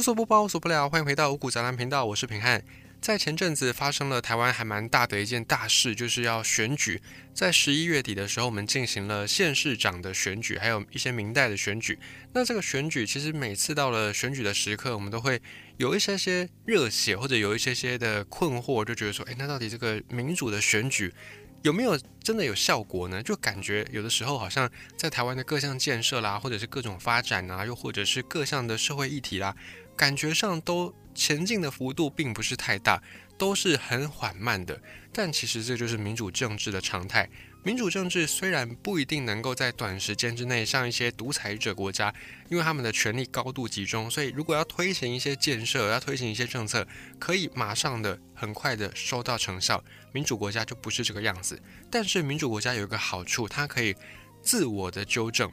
[0.00, 2.64] 无所不包，无所不聊，欢迎回到五谷杂粮频道，我是平汉。
[3.02, 7.02] 在前阵子发生了台湾还蛮大的一件大事，就是要选举。
[7.34, 11.98] 在十一月底的时候，我们进行了县市长的选举，还有一些明代的选举。
[12.32, 15.38] 那这个选举其实每次到了选举的时刻，我们都会
[15.76, 21.12] 有一些些热血，或者有一些些的困惑，就觉得说，诶，那到底这个民主的选举
[21.60, 23.22] 有没有真的有效果呢？
[23.22, 29.54] 就感觉有的时候好像在台湾的各项建设啦，或者是各种发展啊，又或者是各项的社会议题啦。
[30.00, 33.02] 感觉上都前进的幅度并不是太大，
[33.36, 34.80] 都是很缓慢的。
[35.12, 37.28] 但其实这就是民主政治的常态。
[37.62, 42.14] 民主政治虽然不一定能够在短时间之内像一些独裁者国家，
[42.48, 49.84] 因为他们的权力高度集中，所以如果要推行一些建设，要推行一些政策，可以马上的、很快的收到成效。
[50.12, 51.60] 民主国家就不是这个样子。
[51.90, 53.94] 但是民主国家有一个好处，它可以
[54.40, 55.52] 自我的纠正。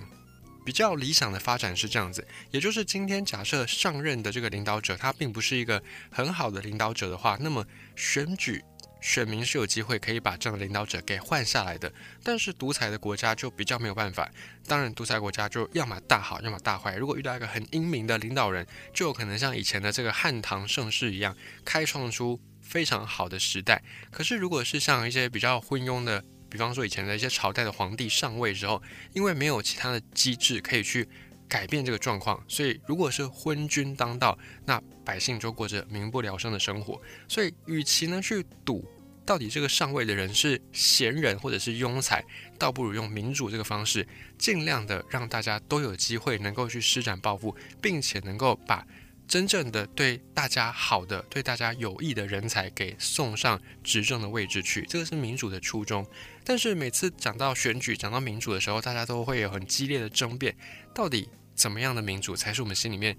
[0.67, 5.81] 比较理想的发展是这样子，也就是今天假设上任的这个领导者他并不是一个
[6.12, 8.61] 很好的领导者的话，那么选举
[9.00, 11.89] 选民是有机会可以把这样的领导者给换下来的。
[12.22, 14.30] 但是独裁的国家就比较没有办法，
[14.66, 16.97] 当然独裁国家就要么大好，要么大坏。
[16.97, 21.33] 如果遇到一个很英明的领导人，就有可能像以前的这个汉唐盛世一样，
[21.64, 23.81] 开创出非常好的时代。
[24.11, 28.81] 可是如果是像一些比较昏庸的，比方说，以前的一些朝代的皇帝上位之后，
[29.14, 31.08] 因为没有其他的机制可以去
[31.48, 37.02] 改变这个状况，所以如果是昏君当道，那百姓就过着民不聊生的生活。
[37.28, 38.86] 所以，与其呢去赌
[39.26, 42.23] 到底这个上位的人是贤人或者是庸才，
[42.58, 48.86] 倒不如用民主这个方式，尽量的让大家都有机会能够去施展抱负，并且能够把。
[49.28, 56.08] 真正的对大家好的、对大家有益的人才给送上执政的位置去，这个是民主的初衷。
[56.45, 60.55] 但是每次讲到选举、讲到民主的时候，大家都会有很激烈的争辩：
[60.95, 63.17] 到底怎么样的民主才是我们心里面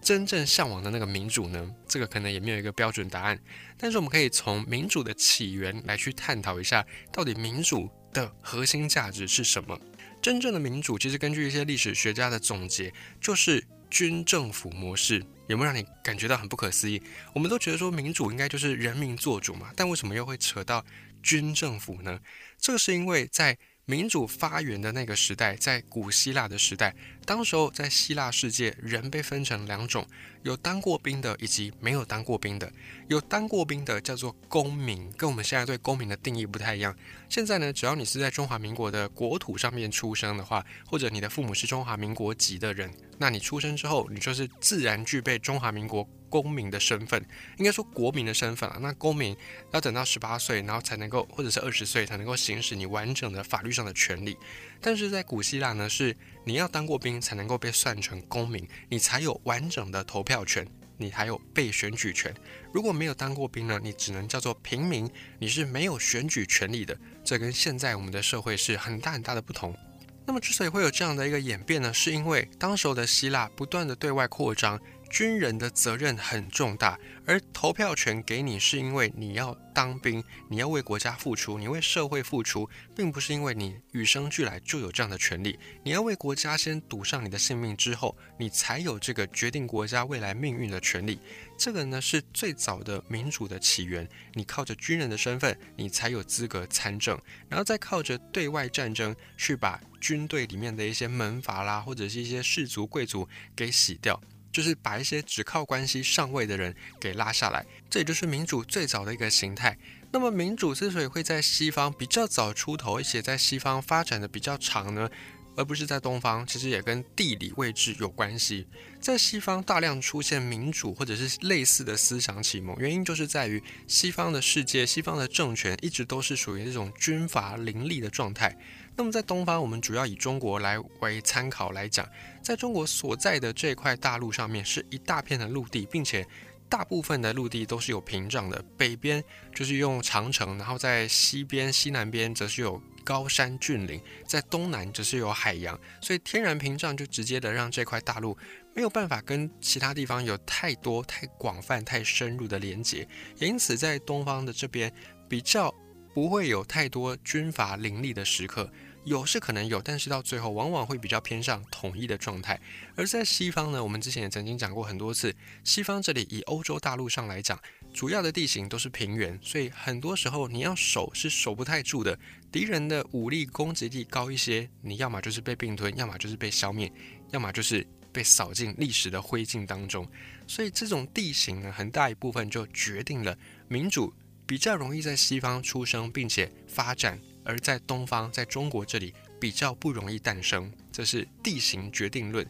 [0.00, 1.68] 真正向往的那个民主呢？
[1.88, 3.36] 这个可能也没有一个标准答案。
[3.76, 9.76] 但是我们可以从民主的起源来去探讨一下，到底民主的核心价值是什么？
[10.22, 15.24] 真正的民主其实根据一些历史学家的总结，就是军政府模式。
[15.46, 17.02] 有没有让你感觉到很不可思议？
[17.32, 20.84] 我们都觉得说民主应该就是人民做主嘛，但为什么又会扯到
[21.22, 22.20] 军政府呢？
[22.58, 23.58] 这个是因为在。
[23.90, 26.94] 民主发源的那个时代，在古希腊的时代，
[27.24, 30.06] 当时候在希腊世界，人被分成两种，
[30.42, 32.70] 有当过兵的，以及没有当过兵的。
[33.08, 36.94] 有当过兵的叫做公民，跟我们现在对公民的定义不太一样。
[37.30, 46.06] 现在呢，只要你是在中华民国的国土上面出生的话，或者你的父母是中华民国籍的人，那你出生之后，你就是自然具备中华民国。
[46.28, 47.24] 公民的身份，
[47.58, 48.78] 应该说国民的身份啊。
[48.80, 49.36] 那公民
[49.72, 54.36] 要等到十八岁，然后才能够，或者是二十岁才能够行使你完整的法律上的权利。
[54.80, 60.66] 但是在古希腊呢，是你要当过兵才能够被算成公民，你才有完整的投票权，
[60.96, 62.34] 你还有被选举权。
[62.72, 66.96] 如果没有当过兵呢，你只能叫做平民，你是没有选举权利的。
[67.24, 69.76] 这跟现在我们的社会是很大很大的不同。
[70.24, 74.78] 那么之所以会有这样的一个演变呢，是因为当时候的希腊不断的对外扩张。
[75.10, 85.58] 军人的责任很重大，而投票权给你是因为你要当兵，你要为国家付出，你为社会付出，并不是因为你与生俱来就有这样的权利。
[85.82, 91.18] 你要为国家先赌上你的性命之后，你才有这个决定国家未来命运的权利。
[91.56, 94.08] 这个呢是最早的民主的起源。
[94.34, 104.20] 你靠着军人的身份，你才有资格参政，然后再靠着对外战争去把军队里面的一些门阀啦，或者是一些士族贵族给洗掉。
[104.52, 109.76] 就是把一些只靠关系上位的人给拉下来，这也就是民主最早的一个形态。
[110.10, 115.10] 那么，民主之所以会在西方比较早出头，而且在西方发展的比较长呢，
[115.58, 118.64] 而不是在东方，其实也跟地理位置有关系。
[119.00, 128.56] 在西方大量出现民主或者是类似的思想启蒙，原因就是在于西方的世界、西方的政权一直都是属于这种军阀林立的状态。
[128.94, 132.08] 那么在东方，我们主要以中国来为参考来讲，
[132.40, 136.24] 在中国所在的这块大陆上面，是一大片的陆地，并且
[136.68, 138.64] 大部分的陆地都是有屏障的。
[138.76, 148.36] 北边就是用长城，然后在西边、西南边则是有高山峻岭，在东南则是有海洋，所以天然屏障就直接的让这块大陆
[148.74, 153.08] 没有办法跟其他地方有太多、太广泛、太深入的连接，
[153.38, 154.92] 也因此在东方的这边
[155.26, 155.74] 比较
[156.12, 158.70] 不会有太多军阀林立的时刻。
[159.04, 162.60] 有是可能有，但是到最后往往会比较偏向统一的状态。
[162.94, 165.34] 而在西方呢，我们之前也曾经讲过很多次，
[165.64, 167.58] 西方这里以欧洲大陆上来讲，
[167.98, 172.16] 主要的地形都是平原，所以很多时候你要守是守不太住的。
[172.52, 176.92] 敌人的武力攻击力高一些，你要么就是被并吞，要么就是被消灭，
[177.32, 180.08] 要么就是被扫进历史的灰烬当中。
[180.46, 183.36] 所以这种地形呢，很大一部分就决定了
[183.66, 184.14] 民主
[184.46, 190.72] 比较容易在西方出生并且发展，而在东方，在中国这里比较不容易诞生。
[190.92, 192.48] 这是地形决定论。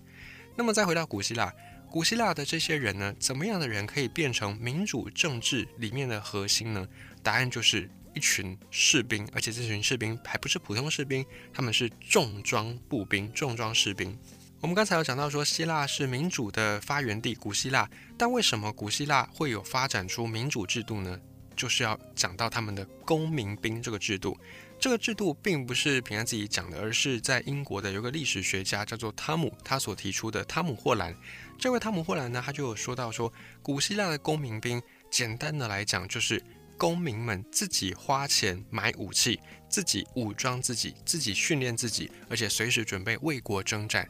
[0.55, 1.51] 那么再回到古希腊，
[1.91, 6.87] 古希腊的这些人呢，怎么样的人可以变成民主政治里面的核心呢？
[7.23, 14.17] 答案就是一群士兵，而且这群士兵还不是普通士兵，他们是重装步兵、重装士兵。
[14.61, 17.89] 我们刚才有讲到说，希腊是民主的发源地，古希腊。
[18.19, 21.19] 但为什么古希腊会有发展出民主制度呢？
[21.57, 24.37] 就是要讲到他们的公民兵这个制度。
[24.81, 30.45] 这个制度并不是平安自己讲的，而是在英国的有个历史学家叫做汤姆，他所提出的。
[30.45, 31.13] 汤姆霍兰，
[31.59, 34.81] 这位汤姆霍兰呢，他就有说到说，古希腊的公民兵，
[35.11, 36.41] 简单的来讲，就是
[36.77, 44.09] 公民们自己花钱买武器，自己武装自己，自己训练自己，而且随时准备为国征战。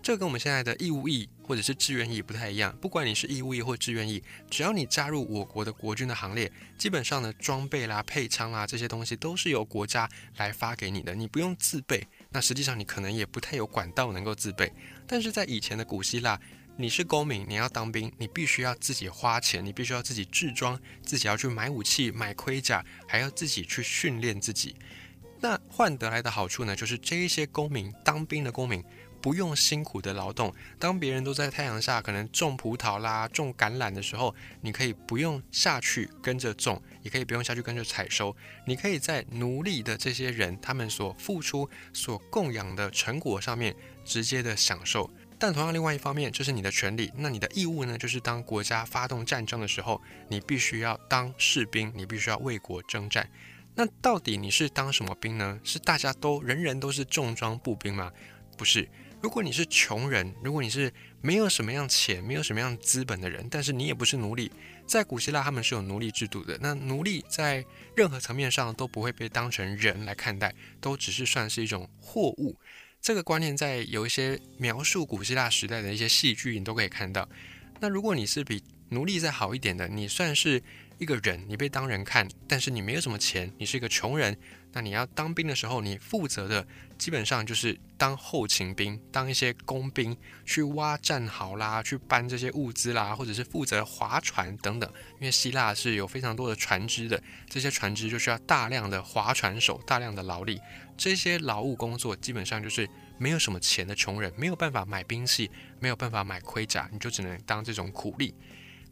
[0.00, 2.74] 这跟我们现在的义务役或者是志愿役不太一样。
[2.80, 12.06] 不管你是义务役或志愿役，只要你加入我国的国军的行列，基本上呢，装备啦、配枪啦这些东西都是由国家来发给你的，你不用自备。
[12.30, 14.72] 那实际上你可能也不太有管道能够自备。
[15.06, 16.40] 但是在以前的古希腊，
[16.76, 24.74] 你是公民，你要当兵，你必须要自己花钱，你必须要自己制装，自己要去买武器、买盔甲，还要自己去训练自己。
[25.40, 28.82] 那换得来的好处呢，就是这一些公民当兵的公民。
[29.20, 38.34] 不用辛苦的劳动，当别人都在太阳下可能种葡萄啦、种橄榄的时候，你可以不用下去跟着种，也可以不用下去跟着采收。
[38.66, 43.74] 你可以在奴隶的这些人他们所付出、所供养的成果上面
[44.04, 45.10] 直接的享受。
[45.40, 47.12] 但同样，另外一方面，这是你的权利。
[47.16, 47.96] 那你的义务呢？
[47.96, 53.30] 就是当国家发动战争的时候，你必须要当士兵，你必须要为国征战。
[53.76, 55.60] 那到底你是当什么兵呢？
[55.62, 58.10] 是大家都人人都是重装步兵吗？
[58.56, 58.88] 不是。
[59.20, 64.50] 如果你是穷人，如果你是没有什么样钱、没有什么样资本的人，但是你也不是奴隶，
[64.86, 66.56] 在古希腊他们是有奴隶制度的。
[66.60, 67.64] 那奴隶在
[67.96, 72.56] 任何层面上都不会被当成人来看待，都只是算是一种货物。
[73.00, 77.28] 这个观念在有一些描述古希腊时代的一些戏剧，你都可以看到。
[77.80, 80.62] 那如果你是比奴隶再好一点的，你算是
[80.98, 84.36] 一个人，你被当人看，但是你没有什么钱，你是一个穷人。
[84.72, 86.66] 那你要当兵的时候，你负责的
[86.98, 90.14] 基本上就是当后勤兵，当一些工兵，
[90.44, 94.88] 去挖战壕啦，去搬这些物资啦，或者是负责划船等等。
[95.14, 100.60] 因为希腊是有非常多的船只的，这些船只就需要大量的划船手，大量的劳力。
[100.96, 105.50] 这些劳务工作基本上就是没有什么钱的穷人，没有办法买兵器，
[105.80, 108.34] 没有办法买盔甲，你就只能当这种苦力。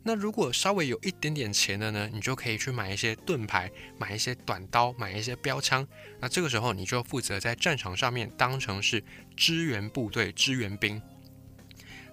[0.09, 3.69] 那如果稍微有一点点钱的呢，你就可以去买一些盾牌，
[3.99, 5.85] 买一些短刀，买一些标枪。
[6.21, 9.03] 那这个时候你就负责在战场上面当成是
[9.37, 11.03] 支援部队、支援兵。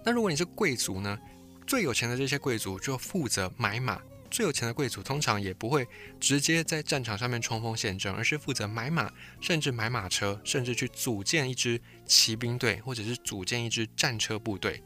[0.03, 1.19] 那如果你是贵族呢，
[1.67, 4.01] 最有钱的这些贵族就负责买马。
[4.31, 5.87] 最有钱的贵族通常也不会
[6.19, 14.81] 直接在战场上面冲锋陷阵，而是负责买马，甚至买马车，甚至去组建一支骑兵队，或者是组建一支战车部队。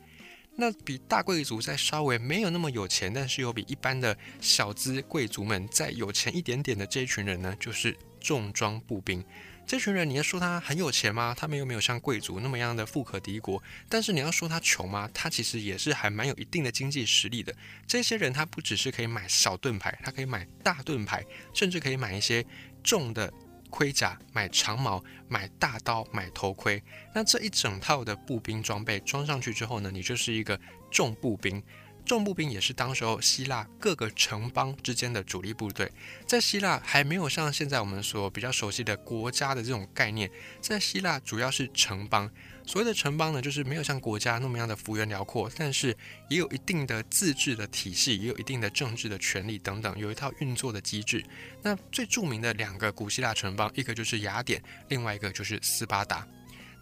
[0.59, 9.23] 那比大贵族再稍微没有那么有钱，但是又比一般的小资贵族们再有钱一点点的这一群人呢，就是重装步兵。
[9.67, 11.35] 这群人，你要说他很有钱吗？
[11.37, 13.61] 他们又没有像贵族那么样的富可敌国。
[13.87, 15.07] 但是你要说他穷吗？
[15.13, 17.53] 他其实也是还蛮有一定的经济实力的。
[17.85, 21.23] 这些人他不只是可以买小盾牌，他可以买大盾牌，
[21.53, 22.43] 甚至可以买一些
[22.81, 23.31] 重的。
[23.69, 26.81] 盔甲、买长矛、买大刀、买头盔，
[27.13, 30.59] 那这一整套的步兵装备装上去之后呢，你就是一个
[30.91, 31.61] 重步兵。
[32.07, 35.91] 重步兵也是当时候希腊各个城邦之间的主力部队。
[36.25, 42.31] 在希腊还没有像现在我们所比较熟悉的国家的这种概念，在希腊主要是城邦。
[42.65, 45.95] 所谓的城邦呢，就是没有像国家那么样的幅员辽阔，但是
[46.29, 51.23] 也有一定的自治的体系，也有一定的政治的权利等等，有一套运作的机制。
[51.61, 56.27] 那最著名的两个古希腊城邦，一个就是雅典，另外一个就是斯巴达。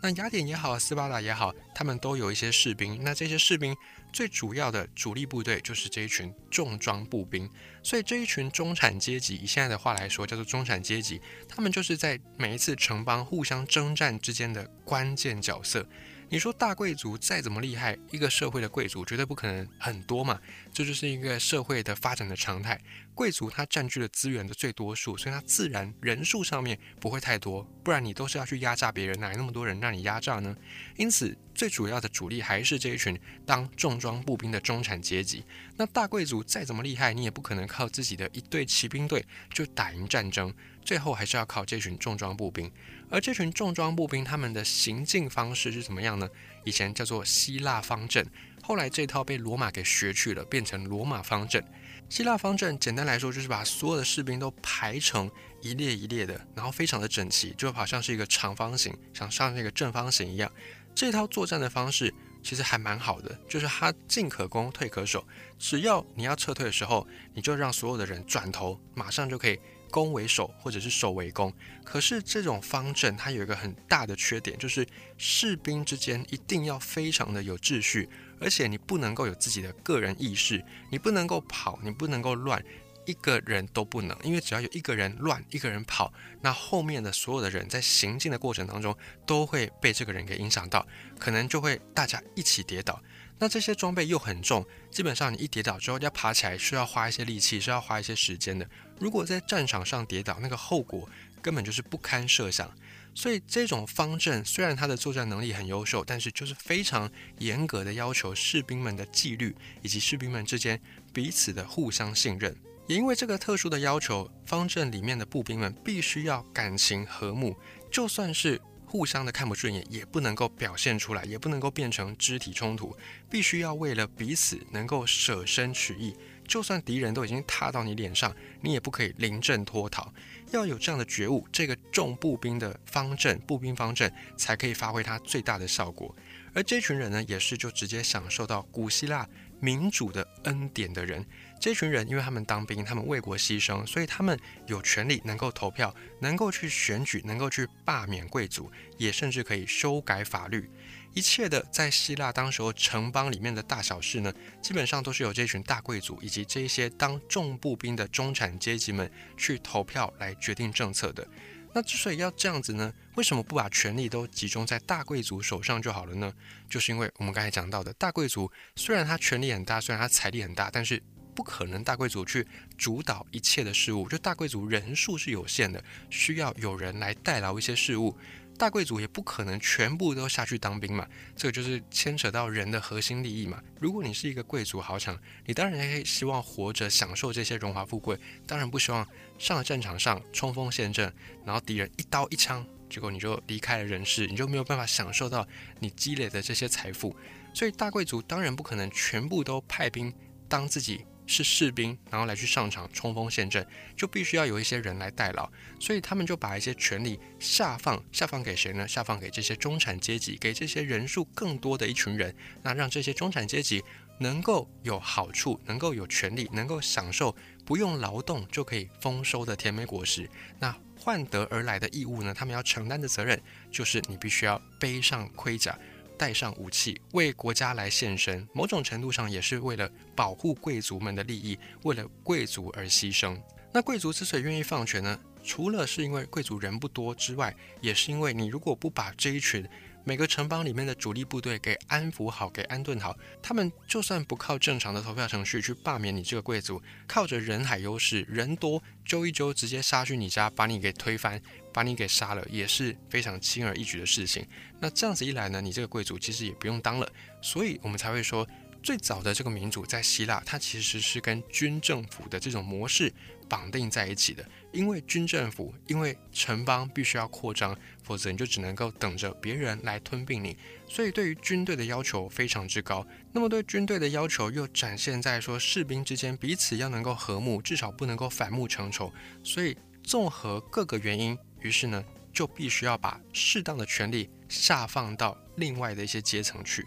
[0.02, 3.04] 那雅典也好，斯巴达也好，他们都有一些士兵。
[3.04, 3.76] 那这些士兵
[4.14, 7.50] 最主要的主力部队就是这一群重装步兵。
[7.82, 15.88] 所以这一群中产阶级，以现在的话来说，叫做中产阶级，他们就是在每一次城邦互相征战之间的关键角色。
[16.28, 20.40] 你说大贵族再怎么厉害，一个社会的贵族绝对不可能很多嘛，
[20.74, 22.80] 这就是一个社会的发展的常态。
[23.14, 30.54] 贵族他占据了资源的最多数，所以他自然人数上面不会太多，不然你都是要去压榨别人，哪来那么多人让你压榨呢？
[30.98, 35.46] 因此，最主要的主力还是这一群当重装步兵的中产阶级。
[35.78, 40.54] 那大贵族再怎么厉害，你也不可能靠自己的一队骑兵队就打赢战争。
[40.84, 42.72] 最后还是要靠这群重装步兵。
[43.16, 46.30] 而这群重装步兵他们的行进方式是怎么样呢？
[46.66, 48.28] 以前叫做希腊方阵，
[48.62, 51.64] 后来这套被罗马给学去了，变成罗马方阵。
[52.10, 55.32] 希腊方阵简单来说就是把所有的士兵都排成
[55.62, 60.52] 一列一列的，然后非常的整齐，就好像是一个长方形，像上那个正方形一样。
[60.94, 65.26] 这套作战的方式其实还蛮好的，就是它进可攻，退可守。
[65.58, 69.58] 只要你要撤退的时候，你就让所有的人转头，马上就可以
[69.96, 71.54] 攻为守，或者是守为攻。
[71.86, 74.86] 可是这种方阵它有一个很大的缺点，就是
[75.18, 78.10] 士兵之间一定要非常的有秩序。
[78.42, 80.62] 而且你不能够有自己的个人意识，
[80.92, 82.62] 你不能够跑，你不能够乱，
[83.06, 86.12] 一个人都不能，因为只要有一个人乱，一个人跑，
[86.42, 88.94] 那后面的所有的人在行进的过程当中
[89.26, 90.86] 都会被这个人给影响到，
[91.18, 93.02] 可能就会大家一起跌倒。
[93.38, 98.68] 那这些装备又很重，基本上你一跌倒之后要爬起来需要花一些力气，需要花一些时间的。
[99.00, 101.10] 如果在战场上跌倒，那个后果
[101.42, 102.72] 根本就是不堪设想。
[103.14, 110.82] 所以这种方阵虽然它的作战能力很优秀，但是就是非常严格的要求士兵们的纪律以及士兵们之间
[111.14, 112.54] 彼此的互相信任。
[112.88, 117.56] 也因为这个特殊的要求，方阵里面的步兵们必须要感情和睦，
[117.90, 122.96] 就算是互相的看不顺眼，也不能够表现出来，也不能够变成肢体冲突，
[123.30, 126.14] 必须要为了彼此能够舍身取义。
[126.48, 130.14] 就算敌人都已经踏到你脸上，你也不可以临阵脱逃。
[130.52, 136.16] 要有这样的觉悟，这个重步兵的方阵，步兵方阵才可以发挥它最大的效果。
[136.54, 139.28] 而这群人呢，也是就直接享受到古希腊
[139.60, 141.26] 民主的恩典的人。
[141.66, 150.70] 这群人，因为他们当兵，他们为国牺牲，所以他们有权利能够投票，能够去选举，能够去罢免贵族，也甚至可以修改法律。
[151.16, 154.32] 一切的在希腊当时候城邦里面的大小事呢，
[154.62, 161.28] 基本上都是由这群大贵族以及这些当重步兵的中产阶级们去投票来决定政策的。
[161.74, 166.32] 那之所以要这样子呢，为什么不把权力都集中在大贵族手上就好了呢？
[166.70, 171.02] 就是因为我们刚才讲到的，大贵族虽然他权力很大，虽然他财力很大，但是
[171.36, 174.08] 不可能大贵族去主导一切的事物。
[174.08, 178.18] 就大贵族人数是有限的，需要有人来代劳一些事物。
[178.58, 183.62] 大贵族也不可能全部都下去当兵嘛，这个就是牵扯到人的核心利益嘛。
[183.82, 189.06] 如果你是一个贵族豪强，你当然可以希望活着享受这些荣华富贵，当然不希望
[189.38, 191.14] 上了战场上冲锋陷阵，
[191.44, 195.46] 然后敌人一刀一枪，结果你就离开了人世，你就没有办法享受到
[195.80, 197.14] 你积累的这些财富。
[197.54, 200.14] 所以大贵族当然不可能全部都派兵
[200.48, 201.06] 当自己。
[201.28, 203.66] 是士兵，然后来去上场冲锋陷阵，
[203.96, 208.88] 就必须要有一些人来代劳，所以他们就把一些权力下放，下放给谁呢？
[208.88, 213.84] 下放给这些中产阶级，给这些人数更多的一群人，那让这些中产阶级
[214.20, 220.30] 能够有好处，能够有权利，能够享受不用劳动就可以丰收的甜美果实。
[220.60, 222.34] 那换得而来的义务呢？
[222.34, 223.40] 他们要承担的责任
[223.70, 225.78] 就是你必须要背上盔甲。
[226.18, 233.40] 带上武器为国家来献身，某种程度上也是为了保护贵族们的利益，为了贵族而牺牲。
[233.72, 235.20] 那贵族之所以愿意放权呢？
[235.44, 239.64] 除了是因为贵族人不多之外，也是因为你如果不把这一群
[240.08, 251.42] 每个城邦里面的主力部队给安抚好、给安顿好，他们就算不靠正常的投票程序去罢免你这个贵族，靠着人海优势，人多揪一揪，直接杀去你家，把你给推翻。
[251.74, 254.48] 把你给杀了也是非常轻而易举的事情。
[254.80, 257.12] 那这样子一来呢，你这个贵族其实也不用当了。
[257.42, 258.48] 所以我们才会说，
[258.82, 263.12] 最早的这个民主在希腊，它其实是跟军政府的这种模式
[263.48, 264.46] 绑定在一起的。
[264.72, 270.58] 因为军政府，因为城邦必须要扩张，否则你就只能够等着别人来吞并你。
[270.88, 273.06] 所以对于军队的要求非常之高。
[273.32, 279.12] 那么对军队的要求又展现在说，士兵之间彼此要能够和睦，至少不能够反目成仇。
[279.44, 281.38] 所以综合各个原因。
[281.62, 286.86] 于是呢，就必须要把适当的权力下放到另外的一些阶层去。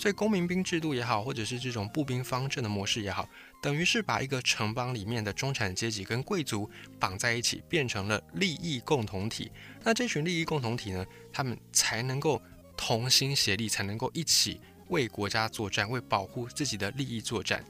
[0.00, 3.28] 所以，公民兵制度也好，或者是这种步兵方阵的模式也好，
[3.60, 9.52] 等于是把一个城邦里面的中产阶级跟贵族绑在一起，变成了利益共同体。
[9.84, 12.40] 那这群利益共同体呢，他们才能够
[12.78, 17.62] 同心协力，才能够一起为国家作战，为保护自己的利益作战。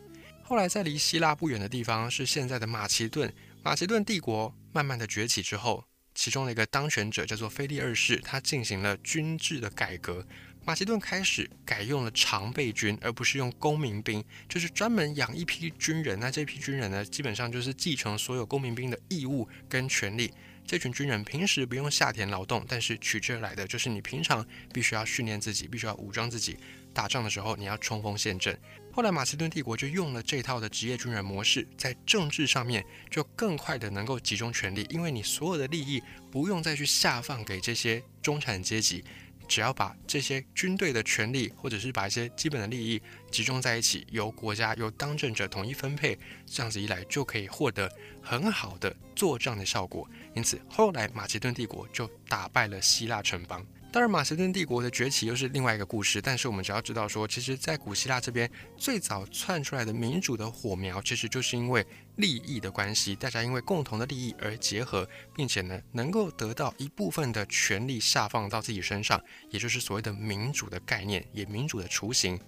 [0.44, 3.34] 后来，在离希腊不远的地方，是现在的马其顿。
[3.64, 5.84] 马其顿帝国慢慢的崛起之后。
[6.12, 10.26] 其中的一个当选者叫做腓力二世，他进行了军制的改革。
[10.64, 16.20] 马其顿开始改用了常备军，而不是用公民兵，就是专门养一批军人。
[16.20, 20.32] 那这批军人呢，基本上就是继承所有公民兵的义务跟权利。
[20.66, 26.56] 这群军人平时不用下田劳动，但是取之而来的就是你平常必须要训练自己，必须要武装自己，
[26.94, 28.56] 打仗的时候你要冲锋陷阵。
[28.92, 36.00] 后来马其顿帝国就用了这套的职业军人模式，在政治上面就更快的能够集中权力，因为你所有的利益
[36.30, 39.02] 不用再去下放给这些中产阶级，
[39.50, 43.02] 只要把这些军队的权利或者是把一些基本的利益
[43.32, 46.16] 集中在一起，由国家由当政者统一分配，
[46.46, 47.90] 这样子一来就可以获得
[48.22, 50.08] 很好的作战的效果。
[50.36, 53.66] 因此后来马其顿帝国就打败了希腊城邦。
[53.92, 56.22] 当然，马其顿帝国的崛起又是另外一个故事。
[56.22, 69.20] 但是我们只要知道说，其实，在古希腊这边最早窜出来的民主的火苗，其实就是因为利益的关系，大家因为共同的利益而结合，并且呢，能够得到一部分的权力下放到自己身上，
[69.50, 72.38] 也就是所谓的民主的概念，也民主的雏形。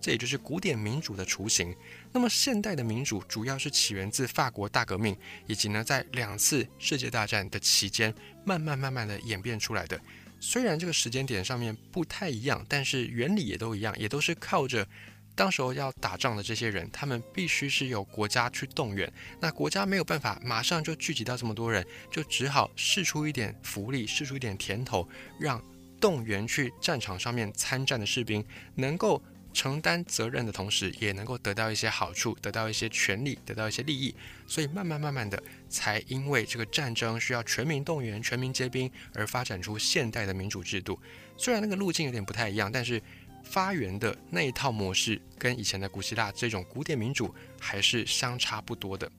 [0.00, 1.76] 这也就是古典民主的雏形。
[2.10, 5.14] 那么，现代的民主主要是起源自法国大革命，
[5.46, 8.14] 以及呢，在两次世界大战的期间，
[8.46, 10.00] 慢慢慢慢的演变出来的。
[10.40, 14.86] 虽然这个时间点上面不太一样，但是原理也都一样，也都是靠着
[15.34, 19.12] 当时候要打仗的这些人，他们必须是有国家去动员。
[19.40, 25.08] 那国家没有办法马上就聚集到这么多人，就只好试出一点福利，试出一点甜头，
[25.40, 25.62] 让
[26.00, 29.22] 动员去战场上面参战的士兵能够。
[29.56, 34.14] 承担责任的同时，也能够得到一些好处，得到一些权利，得到一些利益，
[34.46, 41.00] 所以慢慢慢慢的，才因为这个战争需要全民动员、全民皆兵，而发展出现代的民主制度。
[41.38, 43.00] 虽然那个路径有点不太一样，但是
[43.44, 49.10] 发源的那一套模式跟以前的古希腊这种古典民主还是相差不多的。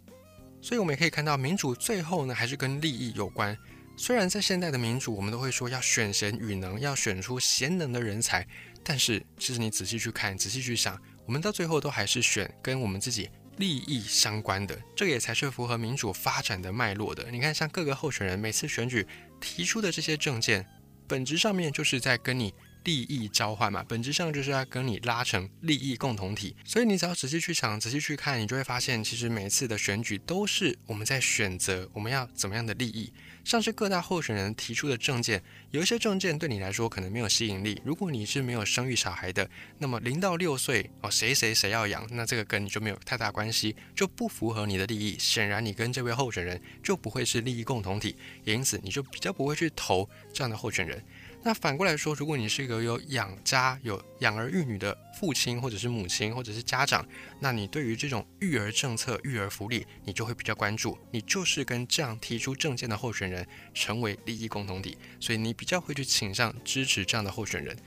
[0.61, 3.57] 所以我们也可以看到，民主最后呢，还是跟利益有关。
[3.99, 8.45] 虽然在现代的民主，我们都会说要选贤与能，要选出贤能的人才。
[8.83, 17.29] 但是，其实你仔细去看，仔细去想，我们到最后都还是选跟我们自己利益相关的，这个也才是符合民主发展的脉络的。
[17.31, 19.05] 你看，像各个候选人每次选举
[19.41, 20.65] 提出的这些政见，
[21.07, 22.53] 本质上面就是在跟你。
[22.87, 26.55] 利益交换嘛，本质上就是要跟你拉成利益共同体。
[26.63, 33.11] 所以你只要仔细去想、仔细去看，你就会发现，其实每一次的选举都是我们在选择我们要怎么样的利益。
[33.43, 37.81] 像是各大候选人提出的政见，有一些政见对你来说可能没有吸引力。
[37.83, 45.17] 如果你是没有生育小孩的，那么零到六岁哦，谁谁谁要养，那这个跟你就没有太大关系，就不符合你的利益。
[45.19, 51.03] 显然，你跟这位候选人就不会是利益共同体，也因此你就比较不会去投这样的候选人。
[51.43, 57.07] 那反过来说，如果你是一个有养家、有养儿育女的父亲，或者是母亲，或者是家长，
[57.39, 60.97] 那你对于这种育儿政策、育儿福利，你就会比较关注。
[61.09, 67.77] 你就是跟这样提出证件的候选人成为利益共同体，所以你比较会去倾向支持这样的候选人。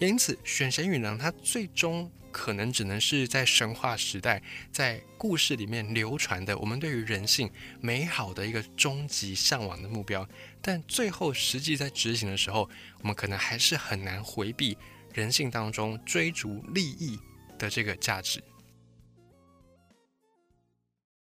[0.00, 7.50] 因此，选神与狼，它最终可能只能是在神话时代，在故事里面流传的我们对于人性
[7.82, 10.26] 美好的一个终极向往的目标。
[10.62, 12.68] 但最后实际在执行的时候，
[13.00, 14.76] 我们可能还是很难回避
[15.12, 17.18] 人性当中追逐利益
[17.58, 18.42] 的这个价值。